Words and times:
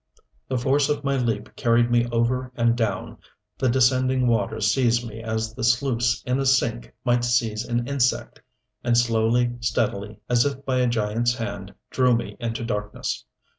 The 0.47 0.57
force 0.57 0.89
of 0.89 1.03
my 1.03 1.15
leap 1.15 1.55
carried 1.55 1.91
me 1.91 2.07
over 2.11 2.51
and 2.55 2.75
down, 2.75 3.19
the 3.59 3.69
descending 3.69 4.25
waters 4.25 4.73
seized 4.73 5.07
me 5.07 5.21
as 5.21 5.53
the 5.53 5.63
sluice 5.63 6.23
in 6.25 6.39
a 6.39 6.45
sink 6.47 6.91
might 7.05 7.23
seize 7.23 7.63
an 7.63 7.87
insect, 7.87 8.41
and 8.83 8.97
slowly, 8.97 9.57
steadily, 9.59 10.17
as 10.27 10.43
if 10.43 10.65
by 10.65 10.79
a 10.79 10.87
giant's 10.87 11.35
hand, 11.35 11.75
drew 11.91 12.15
me 12.17 12.35
into 12.39 12.65
darkness. 12.65 13.25